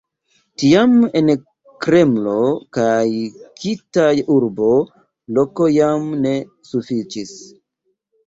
[0.59, 1.27] Tiam en
[1.85, 2.37] Kremlo
[2.77, 3.03] kaj
[3.63, 4.71] Kitaj-urbo
[5.39, 6.33] loko jam ne
[6.71, 7.37] sufiĉis.